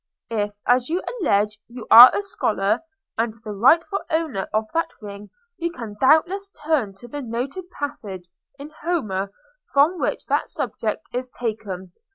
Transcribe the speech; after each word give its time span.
If, 0.31 0.59
as 0.65 0.89
you 0.89 1.03
allege, 1.19 1.59
you 1.67 1.85
are 1.91 2.09
a 2.11 2.23
scholar, 2.23 2.79
and 3.19 3.35
the 3.45 3.51
rightful 3.51 3.99
owner 4.09 4.47
of 4.51 4.65
that 4.73 4.89
ring, 4.99 5.29
you 5.57 5.71
can 5.71 5.95
doubtless 6.01 6.49
turn 6.49 6.95
to 6.95 7.07
the 7.07 7.21
noted 7.21 7.69
passage 7.69 8.27
in 8.57 8.71
Homer 8.81 9.31
from 9.71 9.99
which 9.99 10.25
that 10.25 10.49
subject 10.49 11.07
is 11.13 11.29
taken. 11.29 11.93